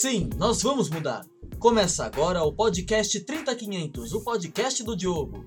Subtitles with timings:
[0.00, 1.24] Sim, nós vamos mudar.
[1.60, 5.44] Começa agora o podcast 30500, o podcast do Diogo.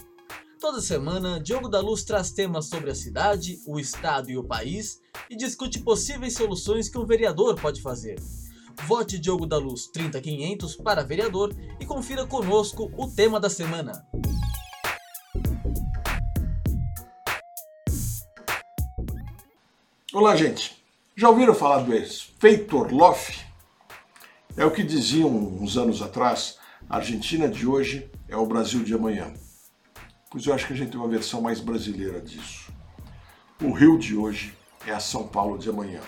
[0.57, 5.01] Toda semana, Diogo da Luz traz temas sobre a cidade, o estado e o país
[5.29, 8.17] e discute possíveis soluções que um vereador pode fazer.
[8.87, 14.07] Vote Diogo da Luz 30500 para vereador e confira conosco o tema da semana.
[20.13, 20.81] Olá, gente.
[21.17, 23.46] Já ouviram falar do efeito Orloff?
[24.57, 26.57] É o que diziam uns anos atrás:
[26.89, 29.31] a Argentina de hoje é o Brasil de amanhã.
[30.31, 32.73] Pois eu acho que a gente tem uma versão mais brasileira disso.
[33.61, 34.57] O Rio de hoje
[34.87, 36.01] é a São Paulo de amanhã.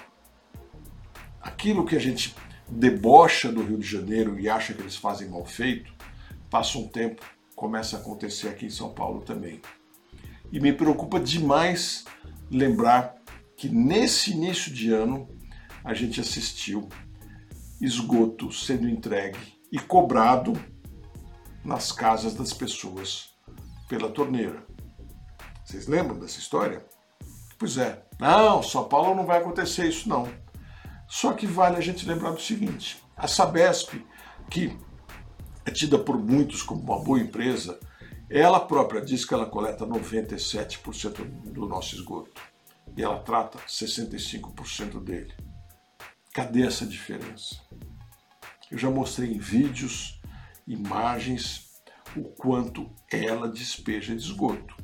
[1.39, 2.35] Aquilo que a gente
[2.67, 5.93] debocha do Rio de Janeiro e acha que eles fazem mal feito,
[6.49, 7.23] passa um tempo,
[7.55, 9.61] começa a acontecer aqui em São Paulo também.
[10.51, 12.03] E me preocupa demais
[12.49, 13.15] lembrar
[13.55, 15.29] que nesse início de ano
[15.83, 16.89] a gente assistiu
[17.81, 20.53] esgoto sendo entregue e cobrado
[21.63, 23.29] nas casas das pessoas
[23.87, 24.65] pela torneira.
[25.63, 26.85] Vocês lembram dessa história?
[27.57, 28.03] Pois é.
[28.19, 30.27] Não, São Paulo não vai acontecer isso não.
[31.07, 34.03] Só que vale a gente lembrar do seguinte: a Sabesp,
[34.49, 34.77] que
[35.65, 37.79] é tida por muitos como uma boa empresa,
[38.29, 42.41] ela própria diz que ela coleta 97% do nosso esgoto
[42.95, 45.33] e ela trata 65% dele.
[46.33, 47.61] Cadê essa diferença?
[48.71, 50.21] Eu já mostrei em vídeos,
[50.67, 51.69] imagens,
[52.15, 54.75] o quanto ela despeja de esgoto.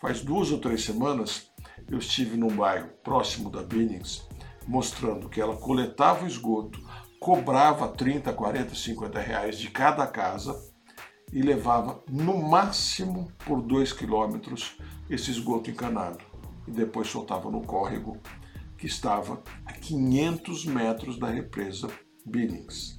[0.00, 1.50] Faz duas ou três semanas
[1.90, 4.26] eu estive num bairro próximo da Binnings
[4.66, 6.80] mostrando que ela coletava o esgoto,
[7.20, 10.60] cobrava 30, 40, 50 reais de cada casa
[11.32, 14.76] e levava no máximo por 2 quilômetros
[15.08, 16.18] esse esgoto encanado
[16.66, 18.18] e depois soltava no córrego
[18.76, 21.88] que estava a 500 metros da represa
[22.24, 22.96] Billings.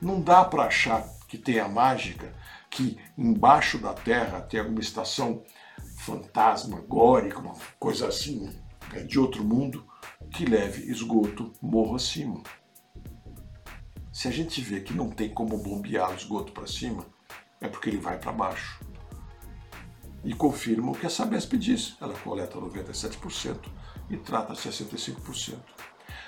[0.00, 2.34] Não dá para achar que tem a mágica
[2.70, 5.42] que embaixo da terra tem alguma estação
[5.98, 8.50] fantasmagórica, uma coisa assim,
[8.92, 9.86] né, de outro mundo,
[10.30, 12.42] que leve esgoto morro acima.
[14.12, 17.06] Se a gente vê que não tem como bombear o esgoto para cima,
[17.60, 18.80] é porque ele vai para baixo.
[20.24, 23.77] E confirma o que a Sabesp diz, ela coleta 97%
[24.10, 25.56] e trata 65%.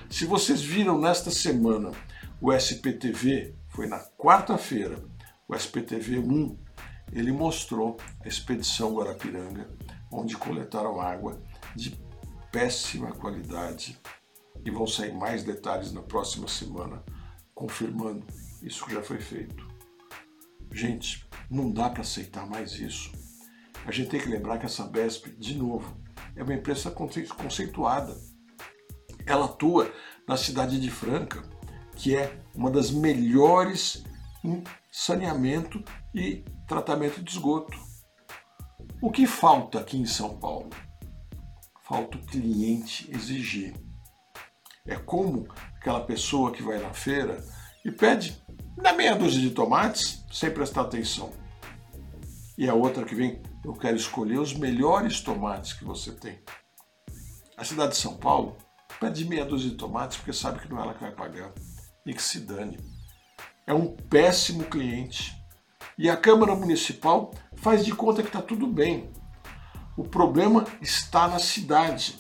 [0.08, 1.92] Se vocês viram nesta semana
[2.40, 5.02] o SPTV, foi na quarta-feira,
[5.48, 6.58] o SPTV 1,
[7.12, 9.68] ele mostrou a expedição Guarapiranga,
[10.10, 11.42] onde coletaram água
[11.74, 11.98] de
[12.50, 13.98] péssima qualidade
[14.64, 17.02] e vão sair mais detalhes na próxima semana,
[17.54, 18.26] confirmando
[18.62, 19.68] isso que já foi feito.
[20.72, 23.10] Gente, não dá para aceitar mais isso.
[23.84, 25.96] A gente tem que lembrar que essa Sabesp, de novo,
[26.40, 28.16] é uma empresa conceituada.
[29.26, 29.92] Ela atua
[30.26, 31.42] na cidade de Franca,
[31.94, 34.02] que é uma das melhores
[34.42, 35.84] em saneamento
[36.14, 37.78] e tratamento de esgoto.
[39.02, 40.70] O que falta aqui em São Paulo?
[41.82, 43.74] Falta o cliente exigir.
[44.86, 45.46] É como
[45.76, 47.44] aquela pessoa que vai na feira
[47.84, 48.42] e pede
[48.78, 51.30] na meia dúzia de tomates sem prestar atenção.
[52.56, 56.38] E a outra que vem, eu quero escolher os melhores tomates que você tem.
[57.56, 58.56] A cidade de São Paulo
[58.98, 61.52] pede meia dúzia de tomates porque sabe que não é ela que vai pagar.
[62.06, 62.78] E que se dane.
[63.66, 65.34] É um péssimo cliente.
[65.98, 69.10] E a Câmara Municipal faz de conta que está tudo bem.
[69.96, 72.18] O problema está na cidade,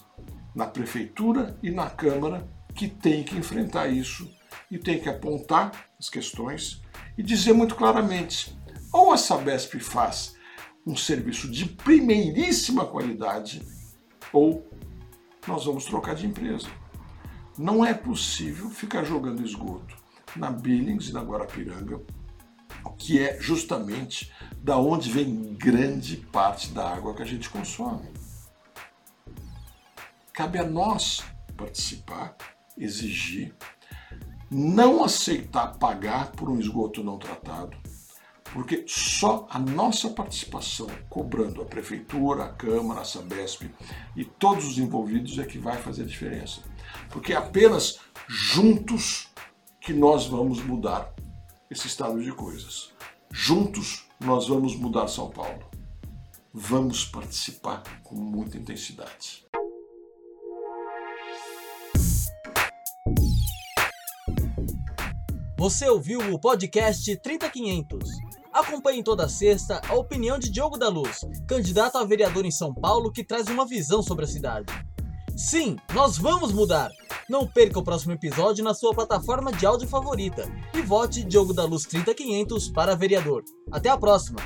[0.54, 4.30] na prefeitura e na Câmara, que tem que enfrentar isso
[4.70, 6.82] e tem que apontar as questões
[7.16, 8.54] e dizer muito claramente:
[8.92, 10.38] ou a Sabesp faz
[10.90, 13.62] um serviço de primeiríssima qualidade,
[14.32, 14.68] ou
[15.46, 16.68] nós vamos trocar de empresa.
[17.56, 19.96] Não é possível ficar jogando esgoto
[20.34, 22.00] na Billings e na Guarapiranga,
[22.98, 28.08] que é justamente da onde vem grande parte da água que a gente consome.
[30.32, 31.22] Cabe a nós
[31.56, 32.36] participar,
[32.76, 33.54] exigir,
[34.50, 37.76] não aceitar pagar por um esgoto não tratado,
[38.52, 43.70] porque só a nossa participação, cobrando a prefeitura, a Câmara, a Sabesp
[44.16, 46.62] e todos os envolvidos é que vai fazer a diferença.
[47.10, 49.28] Porque é apenas juntos
[49.80, 51.14] que nós vamos mudar
[51.70, 52.92] esse estado de coisas.
[53.30, 55.64] Juntos nós vamos mudar São Paulo.
[56.52, 59.46] Vamos participar com muita intensidade.
[65.56, 68.29] Você ouviu o podcast 30500.
[68.60, 73.10] Acompanhe toda sexta a opinião de Diogo da Luz, candidato a vereador em São Paulo
[73.10, 74.66] que traz uma visão sobre a cidade.
[75.34, 76.90] Sim, nós vamos mudar!
[77.26, 81.64] Não perca o próximo episódio na sua plataforma de áudio favorita e vote Diogo da
[81.64, 83.42] Luz 30500 para vereador.
[83.72, 84.40] Até a próxima!